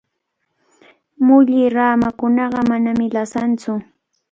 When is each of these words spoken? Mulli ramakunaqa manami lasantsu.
Mulli 1.25 1.59
ramakunaqa 1.75 2.59
manami 2.69 3.05
lasantsu. 3.15 3.71